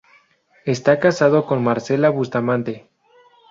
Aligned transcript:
Está 0.65 0.97
casado 0.97 1.45
con 1.45 1.63
Marcela 1.63 2.09
Bustamante. 2.09 2.89